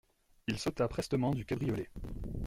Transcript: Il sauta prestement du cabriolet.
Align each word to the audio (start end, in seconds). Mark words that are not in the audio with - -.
Il 0.47 0.57
sauta 0.57 0.87
prestement 0.87 1.35
du 1.35 1.45
cabriolet. 1.45 1.87